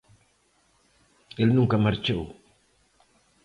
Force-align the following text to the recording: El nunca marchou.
El 1.45 1.53
nunca 1.59 1.81
marchou. 1.85 2.21